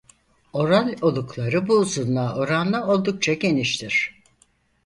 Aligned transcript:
Oral 0.53 0.95
olukları 1.01 1.67
bu 1.67 1.73
uzunluğa 1.77 2.35
oranla 2.35 2.87
oldukça 2.87 3.33
geniştir. 3.33 4.21